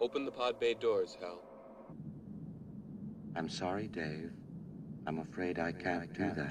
[0.00, 1.42] Open the pod bay doors, Hal.
[3.36, 4.32] I'm sorry, Dave.
[5.06, 6.50] I'm afraid I can't do that.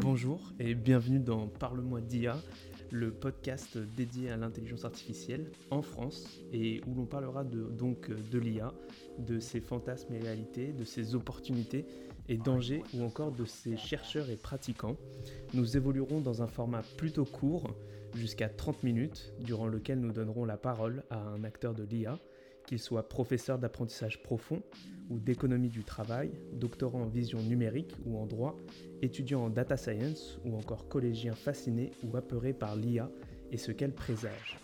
[0.00, 2.36] Bonjour et bienvenue dans Parle-moi d'IA,
[2.90, 8.38] le podcast dédié à l'intelligence artificielle en France et où l'on parlera de, donc de
[8.38, 8.72] l'IA,
[9.18, 11.84] de ses fantasmes et réalités, de ses opportunités
[12.28, 14.96] et dangers ou encore de ses chercheurs et pratiquants.
[15.52, 17.74] Nous évoluerons dans un format plutôt court,
[18.14, 22.18] jusqu'à 30 minutes, durant lequel nous donnerons la parole à un acteur de l'IA
[22.66, 24.62] qu'il soit professeur d'apprentissage profond
[25.10, 28.56] ou d'économie du travail, doctorant en vision numérique ou en droit,
[29.02, 33.10] étudiant en data science ou encore collégien fasciné ou apeuré par l'IA
[33.50, 34.58] et ce qu'elle présage.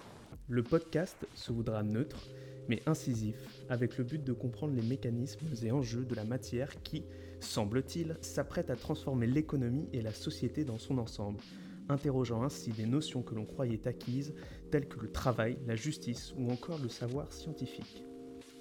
[0.48, 2.26] Le podcast se voudra neutre,
[2.68, 3.36] mais incisif,
[3.68, 7.04] avec le but de comprendre les mécanismes et enjeux de la matière qui,
[7.40, 11.40] semble-t-il, s'apprête à transformer l'économie et la société dans son ensemble,
[11.88, 14.34] interrogeant ainsi des notions que l'on croyait acquises,
[14.70, 18.04] telles que le travail, la justice ou encore le savoir scientifique.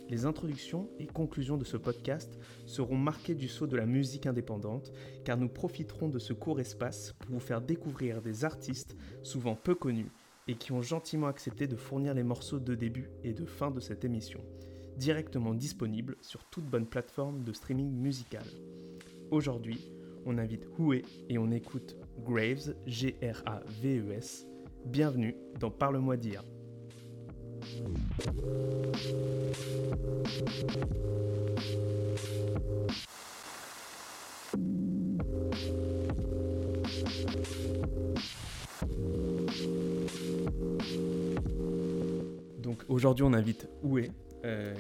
[0.10, 4.94] Les introductions et conclusions de ce podcast seront marquées du sceau de la musique indépendante,
[5.26, 9.76] car nous profiterons de ce court espace pour vous faire découvrir des artistes souvent peu
[9.76, 10.12] connus
[10.48, 13.82] et qui ont gentiment accepté de fournir les morceaux de début et de fin de
[13.82, 14.40] cette émission,
[14.96, 18.46] directement disponibles sur toute bonne plateforme de streaming musical.
[19.30, 19.92] Aujourd'hui,
[20.26, 24.48] on invite Houé et on écoute Graves, G-R-A-V-E-S.
[24.86, 26.42] Bienvenue dans Parle-moi d'IA.
[42.60, 44.12] Donc aujourd'hui on invite Houé,
[44.46, 44.74] euh.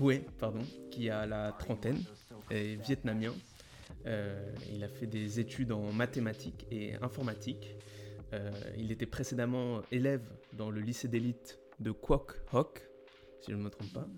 [0.00, 1.98] Houé, pardon, qui a la trentaine,
[2.50, 3.32] est vietnamien.
[4.06, 7.76] Euh, il a fait des études en mathématiques et informatique.
[8.32, 10.22] Euh, il était précédemment élève
[10.52, 12.82] dans le lycée d'élite de Quoc Hoc,
[13.40, 14.08] si je ne me trompe pas,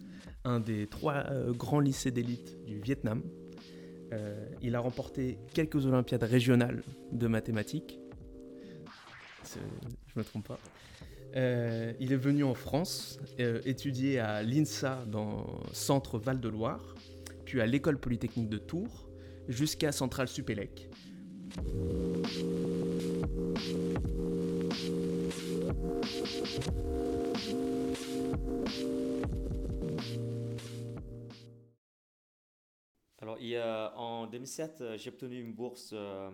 [0.45, 3.23] un des trois euh, grands lycées d'élite du Vietnam.
[4.61, 6.83] Il a remporté quelques Olympiades régionales
[7.13, 7.99] de mathématiques.
[9.47, 10.59] Je me trompe pas.
[11.35, 16.95] Il est venu en France étudier à l'INSA dans Centre Val-de-Loire,
[17.47, 19.09] puis à l'École Polytechnique de Tours,
[19.49, 20.89] jusqu'à Centrale Supélec.
[33.23, 33.39] Alors,
[33.97, 36.29] en 2007, euh, j'ai obtenu une bourse euh,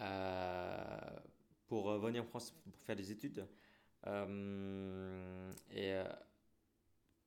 [0.00, 0.98] euh,
[1.66, 3.46] pour venir en France pour faire des études.
[5.70, 5.94] Et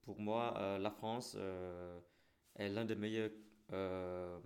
[0.03, 1.35] pour moi, la France
[2.55, 3.31] est l'un des meilleurs
[3.73, 4.39] euh,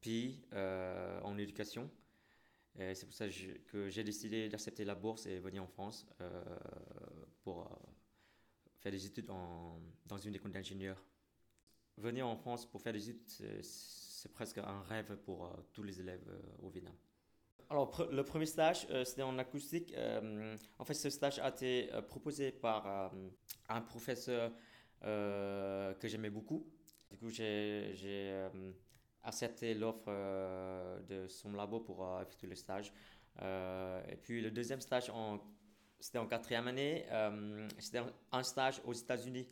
[0.00, 1.90] pays euh, en éducation.
[2.76, 3.26] C'est pour ça
[3.66, 6.42] que j'ai décidé d'accepter la bourse et venir en France euh,
[7.42, 7.68] pour
[8.78, 11.04] faire des études dans une école d'ingénieur.
[11.98, 13.28] Venir en France pour faire des études,
[13.62, 16.24] c'est- presque un rêve pour tous les élèves
[16.62, 16.94] au Vietnam.
[17.68, 19.94] Alors, le premier stage, c'était en acoustique.
[20.78, 23.12] En fait, ce stage a été proposé par
[23.68, 24.52] un professeur
[25.02, 26.66] que j'aimais beaucoup.
[27.10, 28.48] Du coup, j'ai euh,
[29.24, 32.92] accepté l'offre euh, de son labo pour euh, effectuer le stage.
[33.42, 35.10] Et puis, le deuxième stage,
[35.98, 37.06] c'était en quatrième année.
[37.78, 38.00] c'était
[38.32, 39.48] un- stage aux États-Unis.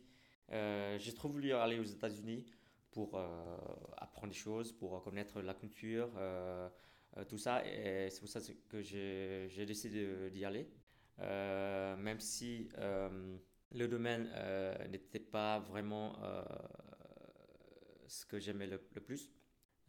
[0.51, 2.45] J'ai trop voulu aller aux États-Unis
[2.91, 3.19] pour
[3.97, 6.09] apprendre des choses, pour connaître la culture,
[7.27, 7.63] tout ça.
[7.65, 8.39] Et c'est pour ça
[8.69, 10.69] que j'ai décidé d'y aller.
[11.19, 12.69] Même si
[13.71, 14.29] le domaine
[14.91, 16.15] n'était pas vraiment
[18.09, 19.29] ce que j'aimais le, plus.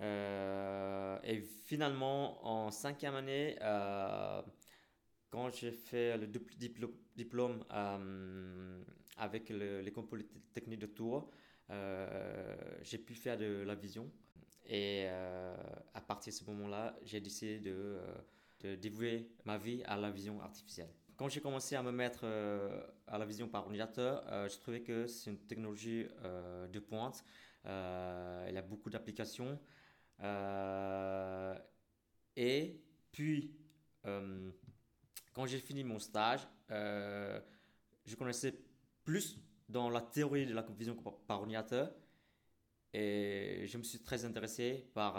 [0.00, 4.42] Euh, et finalement, en cinquième année, euh,
[5.30, 6.26] quand j'ai fait le
[7.16, 8.82] diplôme euh,
[9.16, 11.30] avec le- l'école polytechnique de Tours,
[12.82, 14.10] j'ai pu faire de la vision.
[14.66, 17.98] Et à partir de ce moment-là, j'ai décidé de,
[18.60, 20.90] de dévouer ma vie à la vision artificielle.
[21.16, 22.24] Quand j'ai commencé à me mettre
[23.06, 26.06] à la vision par ordinateur, je trouvais que c'est une technologie
[26.72, 27.24] de pointe.
[27.66, 29.58] Euh, elle a beaucoup d'applications.
[30.22, 31.54] Euh,
[32.36, 32.80] et
[33.12, 33.56] puis,
[34.06, 34.50] euh,
[35.32, 38.54] quand j'ai fini mon stage, je connaissais
[39.04, 41.92] plus dans la théorie de la vision par ordinateur.
[42.92, 45.14] Et je me suis très intéressé par,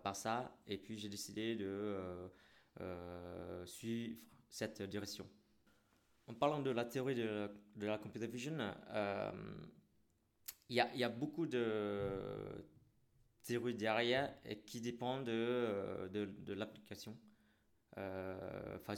[0.00, 0.56] par ça.
[0.66, 1.98] Et puis j'ai décidé de
[3.64, 4.16] suivre
[4.48, 5.28] cette direction.
[6.26, 8.56] En parlant de la théorie de, de la computer vision,
[10.68, 12.10] il y, a, beaucoup de
[13.42, 14.34] théories derrière
[14.66, 17.16] qui dépendent de, de, de l'application.
[17.96, 18.94] Enfin,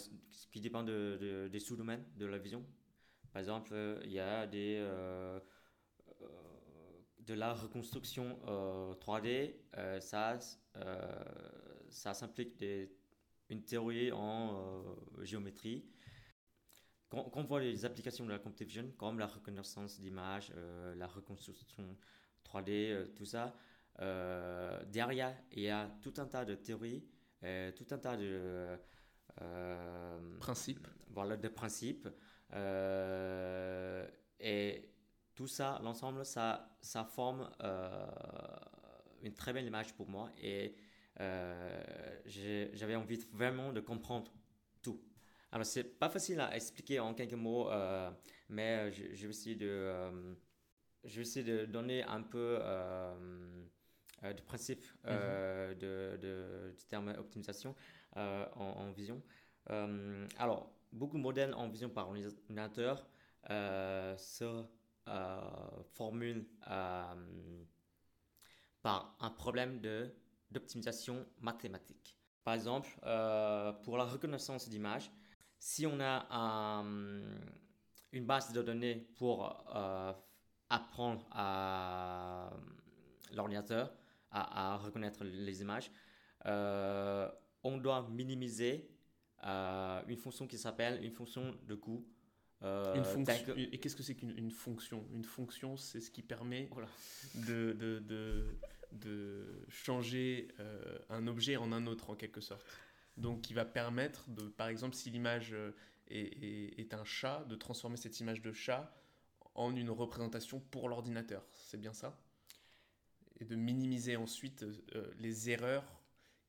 [0.51, 2.65] qui dépend de, des sous-domaines de la vision.
[3.33, 3.75] Par exemple,
[4.05, 4.83] il y a des
[7.27, 8.39] de la reconstruction
[9.01, 10.39] 3D, euh, euh, ça,
[10.77, 11.25] euh,
[11.91, 12.65] ça s'implique
[13.49, 14.85] une théorie en
[15.23, 15.85] géométrie.
[17.09, 20.53] Quand, on voit les applications de la computer vision, comme la reconnaissance d'images,
[20.97, 21.97] la reconstruction
[22.45, 23.55] 3D, tout ça,
[24.89, 27.05] derrière, il y a tout un tas de théories,
[27.77, 28.77] tout un tas de
[30.41, 30.89] principes.
[31.11, 32.09] Voilà, de principes.
[34.41, 34.91] et
[35.37, 38.07] tout ça, l'ensemble, ça, ça forme euh,
[39.23, 40.75] une très belle image pour moi et
[41.21, 44.33] euh, j'avais envie vraiment de comprendre.
[45.57, 48.11] Alors, c'est pas facile à expliquer en quelques mots, euh,
[48.51, 49.91] mais je, je, vais essayer de,
[51.03, 52.59] je vais essayer de donner un peu
[54.23, 55.79] de principe mm-hmm.
[55.79, 57.75] de, de, du terme optimisation
[58.15, 59.23] en, en, vision.
[59.67, 63.09] alors, beaucoup de modèles en vision par ordinateur
[63.49, 64.67] se
[65.09, 65.41] euh,
[65.95, 67.65] formule euh,
[68.83, 69.81] par un problème
[70.51, 72.19] d'optimisation mathématique.
[72.47, 75.11] Par exemple, euh, pour la reconnaissance d'image,
[75.59, 76.83] si on a
[78.13, 79.47] une base de données pour
[80.69, 82.51] apprendre à
[83.33, 83.93] l'ordinateur
[84.31, 85.91] à, reconnaître les images,
[86.45, 88.91] on doit minimiser
[89.43, 92.07] une fonction qui s'appelle une fonction de coût
[92.63, 95.07] euh, une fonction, Et qu'est-ce que c'est qu'une fonction?
[95.13, 96.71] Une fonction, c'est ce qui permet
[97.35, 98.57] de, de, de,
[98.93, 102.65] de, changer euh, un objet en un autre, en quelque sorte.
[103.17, 105.73] Donc, qui va permettre, de, par exemple, si l'image euh,
[106.09, 108.93] est, est, un chat, de transformer cette image de chat
[109.55, 111.45] en une représentation pour l'ordinateur.
[111.53, 112.19] C'est bien ça?
[113.41, 114.65] Et de minimiser ensuite
[115.19, 115.85] les erreurs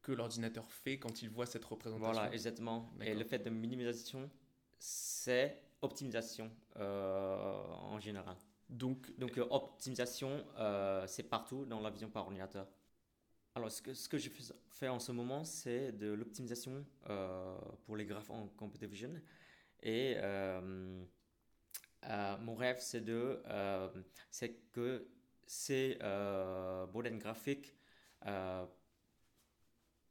[0.02, 2.14] que l'ordinateur fait quand il voit cette représentation.
[2.14, 2.94] Voilà, exactement.
[3.02, 4.30] Et le fait de minimisation,
[4.80, 8.38] c'est optimisation euh, en général.
[8.70, 12.68] Donc, Donc euh, optimisation, euh, c'est partout dans la vision par ordinateur.
[13.58, 14.30] Alors, ce que, je
[14.70, 16.86] fais en ce moment, c'est de l'optimisation
[17.86, 19.12] pour les graphes en computer vision.
[19.82, 20.16] Et
[22.04, 23.42] mon rêve, c'est de,
[24.72, 25.08] que
[25.48, 25.98] ces
[26.94, 27.76] modèles graphiques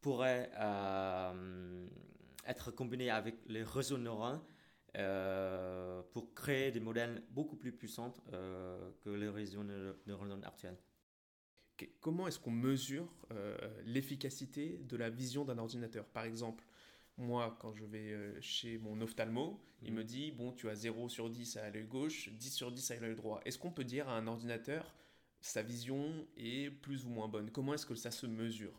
[0.01, 0.51] pourraient
[2.47, 4.43] être combinés avec les réseaux neuronaux
[4.97, 10.79] euh, pour créer des modèles beaucoup plus puissants euh, que les réseaux neuronaux actuels.
[12.01, 16.07] Comment est-ce qu'on mesure euh, l'efficacité de la vision d'un ordinateur?
[16.07, 16.65] Par exemple,
[17.19, 20.07] moi, quand je vais chez mon ophtalmo, il me mhm.
[20.07, 23.15] dit, bon, tu as 0 sur 10 à l'œil gauche, 10 sur 10 à l'œil
[23.15, 23.41] droit.
[23.45, 24.95] Est-ce qu'on peut dire à un ordinateur,
[25.41, 27.51] sa vision est plus ou moins bonne?
[27.51, 28.79] Comment est-ce que ça se mesure?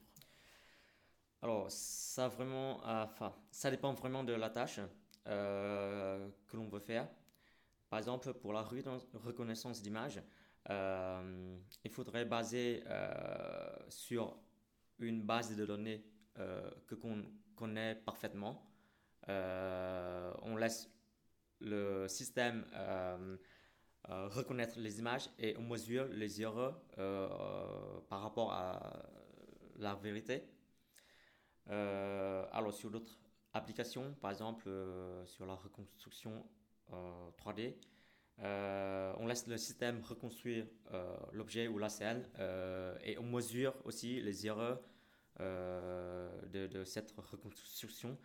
[1.41, 4.79] Alors, ça vraiment, enfin, ça dépend vraiment de la tâche.
[5.27, 7.05] Euh, que l'on veut faire.
[7.89, 10.21] Par exemple, pour la reconnaissance d'image, euh,
[10.69, 14.37] il faudrait baser euh, sur
[14.99, 16.03] une base de données
[16.85, 17.23] que qu'on
[17.55, 18.69] connaît parfaitement.
[19.27, 20.89] on laisse
[21.59, 22.65] le système
[24.07, 26.79] reconnaître les images et on mesure les erreurs
[28.09, 29.03] par rapport à
[29.77, 30.43] la vérité.
[31.67, 33.17] alors sur d'autres
[33.57, 36.45] application, par exemple euh, sur la reconstruction
[37.37, 37.75] 3D,
[38.43, 40.65] euh, euh, on laisse le système reconstruire
[41.33, 42.23] l'objet ou la scène
[43.03, 44.81] et on mesure aussi les erreurs
[45.39, 48.17] de, cette reconstruction.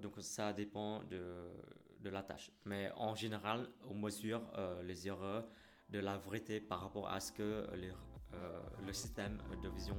[0.00, 2.50] donc ça dépend de, la tâche.
[2.64, 4.42] Mais en général, on mesure
[4.82, 5.48] les erreurs
[5.88, 7.66] de la vérité par rapport à ce que
[8.84, 9.96] le système de vision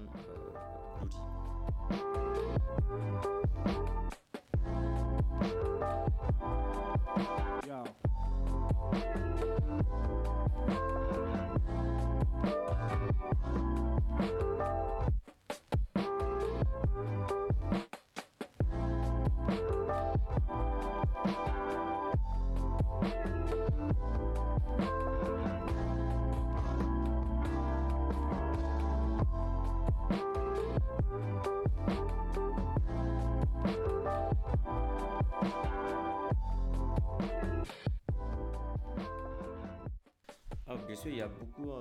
[41.03, 41.72] qu'il y a beaucoup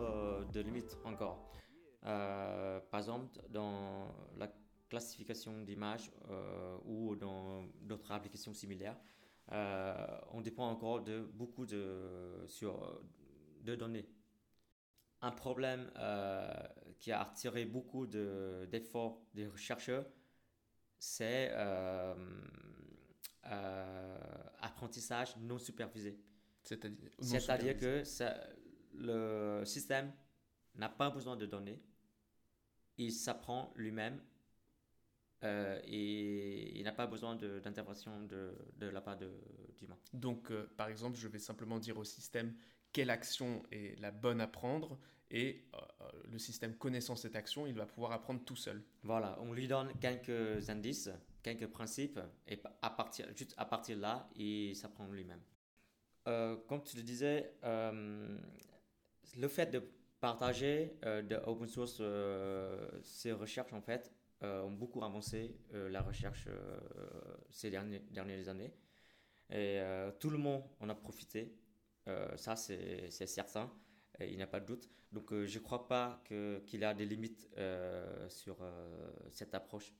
[0.52, 1.50] de limites encore.
[2.02, 4.48] par exemple, dans la
[4.88, 6.10] classification d'images
[6.84, 8.98] ou dans d'autres applications similaires,
[9.50, 13.02] on dépend encore de beaucoup de, sur,
[13.62, 14.08] de données.
[15.20, 15.90] Un problème
[16.98, 20.06] qui a attiré beaucoup d'efforts des chercheurs,
[20.98, 22.14] c'est euh,
[23.46, 24.18] euh,
[24.60, 26.16] apprentissage non supervisé.
[26.62, 28.04] C'est-à-dire que
[28.94, 30.12] le système
[30.74, 31.80] n'a pas besoin de données,
[32.98, 34.20] il s'apprend lui-même
[35.44, 39.98] euh, et il n'a pas besoin d'intervention de, de, la part d'humain.
[40.12, 42.54] Donc, par exemple, je vais simplement dire au système
[42.92, 44.98] quelle action est la bonne à prendre
[45.32, 48.82] et euh, euh, le système connaissant cette action, il va pouvoir apprendre tout seul.
[49.02, 51.10] Voilà, on lui donne quelques indices,
[51.42, 55.40] quelques principes, et à partir, juste à partir de là, il s'apprend lui-même.
[56.28, 57.54] Euh, comme tu le disais,
[59.36, 59.82] le fait de
[60.20, 62.02] partager de open source
[63.02, 64.12] ces recherches, en fait,
[64.42, 66.48] ont beaucoup avancé la recherche
[67.50, 68.72] ces dernières, dernières années.
[69.50, 69.80] Et
[70.20, 71.52] tout le monde en a profité.
[72.36, 73.70] ça, c'est certain
[74.20, 74.88] il n'y a pas de doute.
[75.10, 79.54] Donc euh, je ne crois pas qu'il y a des limites euh, sur euh, cette
[79.54, 79.92] approche.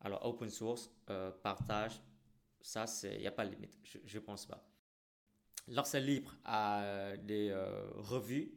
[0.00, 0.90] Alors open source,
[1.42, 2.00] partage,
[2.62, 4.69] ça, il n'y a pas de limite, je ne pense pas.
[5.70, 7.54] Lorsque libre à des
[7.94, 8.52] revues,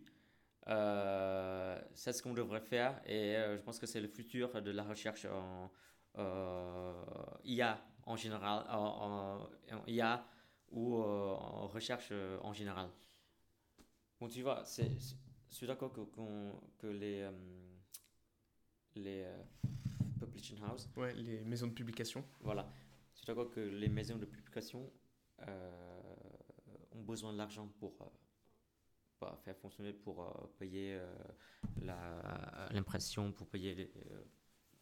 [0.65, 5.25] c'est ce qu'on devrait faire et je pense que c'est le futur de la recherche
[5.25, 5.71] en
[7.45, 9.47] IA en général, en
[9.87, 10.25] IA
[10.71, 12.89] ou en recherche en général.
[14.23, 14.89] Bon, tu vois, c'est,
[15.49, 15.99] je suis d'accord que,
[16.77, 17.31] que les, euh,
[18.95, 19.43] les euh,
[20.17, 20.87] publishing house.
[20.95, 22.23] Ouais, les maisons de publication.
[22.39, 22.65] Voilà.
[23.11, 24.89] Je suis d'accord que les maisons de publication
[25.45, 26.02] euh,
[27.03, 28.11] besoin de l'argent pour,
[29.43, 30.99] faire fonctionner, pour payer
[32.71, 33.91] l'impression, pour payer les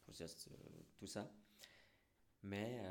[0.03, 0.49] process,
[0.97, 1.31] tout ça.
[2.43, 2.81] Mais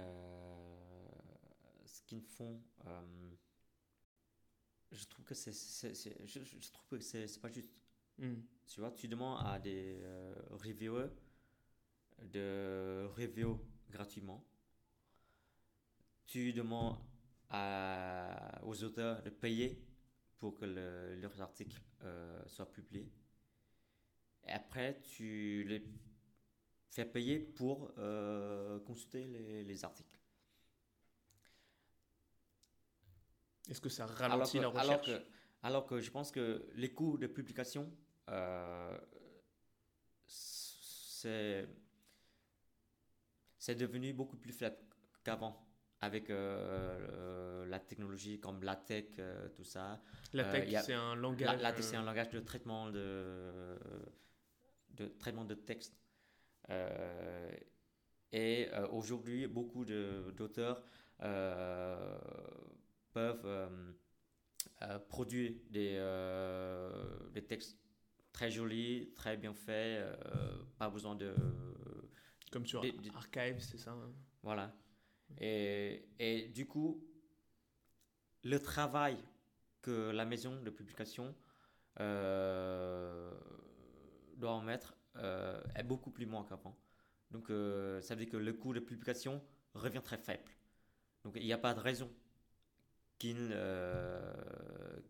[1.85, 2.61] ce qu'ils font
[4.93, 7.71] je trouve que c'est, je, je, trouve que c'est, pas juste.
[8.19, 8.41] Hmm.
[8.67, 11.11] Tu vois, tu demandes à des euh, reviewers
[12.23, 13.61] de review
[13.91, 14.45] gratuitement.
[16.27, 16.99] Tu demandes
[17.51, 19.83] à, aux auteurs de payer
[20.39, 23.11] pour que leurs articles euh, soient publiés.
[24.47, 25.85] Et après, tu les
[26.89, 30.19] fais payer pour euh, consulter les, les articles.
[33.69, 34.89] Est-ce que ça ralentit la recherche?
[34.89, 35.27] alors que,
[35.63, 37.93] alors que, je pense que les coûts de publication,
[38.29, 38.99] euh,
[40.27, 41.69] c'est
[43.69, 44.79] devenu beaucoup plus faible
[45.23, 45.70] qu'avant
[46.01, 50.01] avec euh, la technologie comme la tech, euh, tout ça.
[50.33, 51.61] La tech, c'est un langage.
[51.61, 53.77] La, c'est un langage de traitement de,
[54.95, 55.95] de traitement de texte.
[58.33, 60.83] et aujourd'hui, beaucoup d'auteurs
[63.13, 63.93] peuvent euh,
[64.83, 67.79] euh, produire des, euh, des textes
[68.33, 70.07] très jolis, très bien faits,
[70.79, 71.35] pas besoin de...
[72.53, 72.83] Comme sur
[73.15, 74.13] Archive, c'est ça hein.
[74.43, 74.75] Voilà.
[75.41, 77.03] Et, et, du coup,
[78.45, 79.17] le travail
[79.83, 81.35] que la maison de publication
[84.37, 84.95] doit en mettre
[85.75, 86.79] est beaucoup plus moins qu'avant.
[87.31, 89.43] Donc, ça veut dire que le coût de publication
[89.75, 90.51] revient très faible.
[91.25, 92.11] Donc, il n'y a pas de raison
[93.25, 94.33] euh,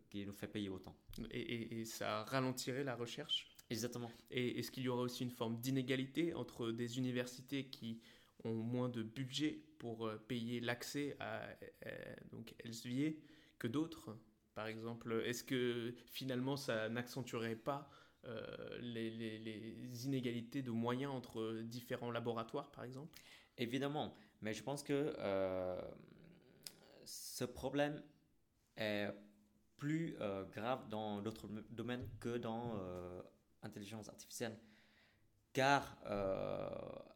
[0.09, 0.95] qui, nous fait payer autant.
[1.31, 3.47] Et, ça ralentirait la recherche?
[3.69, 4.11] Exactement.
[4.29, 8.01] Et est-ce qu'il y aura aussi une forme d'inégalité entre des universités qui
[8.43, 11.41] ont moins de budget pour euh, payer l'accès à
[11.87, 13.19] euh, donc Elsevier
[13.57, 14.15] que d'autres
[14.53, 17.89] Par exemple, est-ce que finalement ça n'accentuerait pas
[18.79, 23.11] les, les, inégalités de moyens entre différents laboratoires, par exemple?
[23.57, 25.11] Évidemment, mais je pense que
[27.03, 28.03] ce problème
[28.77, 29.09] est
[29.81, 32.79] plus euh, grave dans d'autres domaines que dans
[33.63, 34.55] l'intelligence euh, artificielle.
[35.53, 36.69] Car, euh,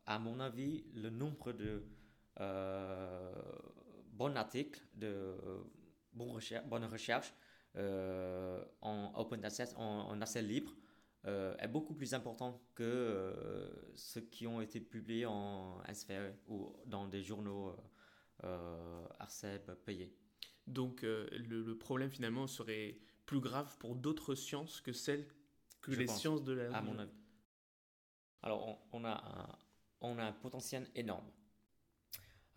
[0.07, 1.83] à mon avis, le nombre de
[2.37, 5.35] bons articles, de
[6.13, 7.33] bonnes recherches, bonnes recherches
[7.75, 10.75] en open access, en, en accès libre,
[11.25, 13.33] est beaucoup plus important que
[13.95, 17.75] ceux qui ont été publiés en SFR ou dans des journaux
[18.43, 20.13] euh, ARCEP payé.
[20.67, 25.25] Donc euh, le, problème finalement serait plus grave pour d'autres sciences que celles
[25.81, 26.75] que les sciences de la...
[26.75, 27.15] À mon avis.
[28.41, 29.57] Alors on, a un,
[30.01, 31.31] on a un potentiel énorme.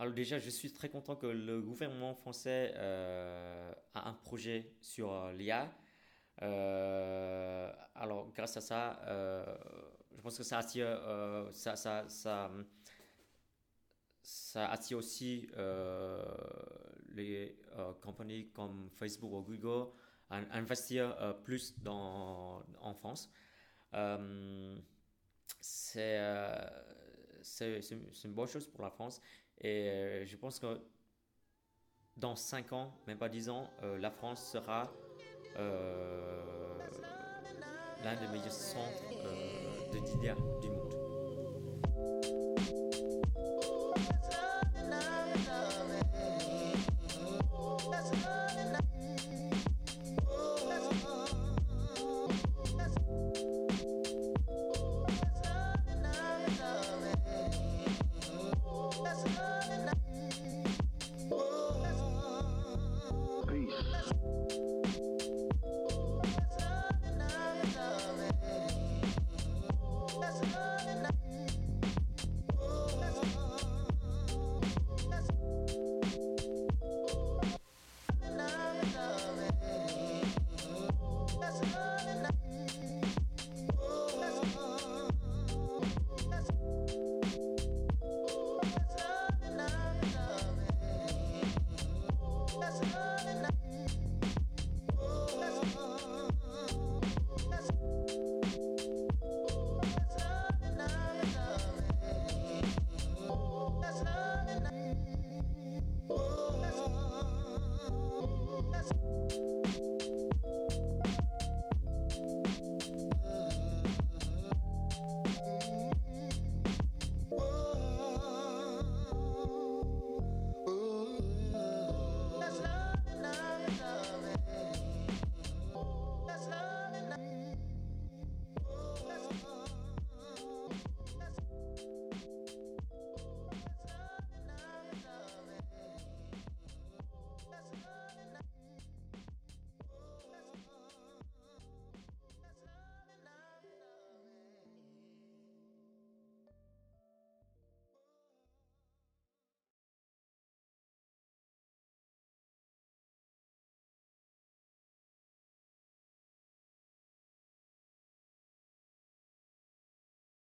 [0.01, 5.33] Alors déjà, je suis très content que le gouvernement français euh, a un projet sur
[5.33, 5.69] l'IA.
[7.97, 9.01] alors, grâce à ça,
[10.15, 11.01] je pense que ça attire,
[11.53, 12.53] ça
[14.71, 15.49] attire aussi
[17.09, 17.59] les
[18.01, 19.91] compagnies comme Facebook ou Google
[20.31, 23.33] à investir plus dans, en France.
[25.61, 26.21] c'est
[27.43, 27.81] c'est
[28.25, 29.21] une bonne chose pour la France.
[29.61, 30.81] Et euh, je pense que
[32.17, 34.93] dans 5 ans, même pas 10 ans, euh, la France sera
[35.57, 36.79] euh,
[38.05, 39.03] l'un des meilleurs centres
[39.93, 40.88] de d'idées du monde.